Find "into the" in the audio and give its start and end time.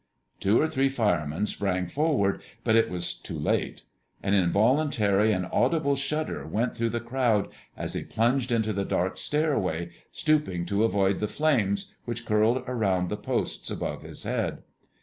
8.51-8.83